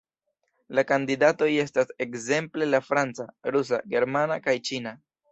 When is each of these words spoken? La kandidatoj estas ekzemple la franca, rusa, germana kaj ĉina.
La 0.77 0.83
kandidatoj 0.91 1.49
estas 1.63 1.91
ekzemple 2.05 2.67
la 2.69 2.79
franca, 2.85 3.27
rusa, 3.57 3.81
germana 3.93 4.39
kaj 4.49 4.57
ĉina. 4.71 4.95